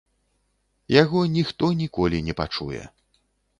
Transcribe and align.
Яго 1.01 1.19
ніхто 1.35 1.69
ніколі 1.83 2.25
не 2.31 2.37
пачуе. 2.43 2.81